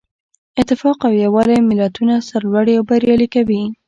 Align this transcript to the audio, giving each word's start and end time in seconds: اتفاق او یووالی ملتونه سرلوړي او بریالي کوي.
اتفاق 0.59 0.97
او 1.07 1.11
یووالی 1.23 1.57
ملتونه 1.69 2.15
سرلوړي 2.29 2.73
او 2.77 2.83
بریالي 2.89 3.27
کوي. 3.35 3.63